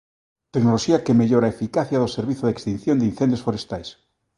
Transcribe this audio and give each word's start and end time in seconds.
Tecnoloxía 0.53 1.03
que 1.05 1.17
mellora 1.19 1.45
a 1.47 1.53
eficacia 1.55 2.01
do 2.03 2.13
servizo 2.17 2.43
de 2.45 2.53
extinción 2.55 2.95
de 2.97 3.07
incendios 3.11 3.43
forestais. 3.45 3.89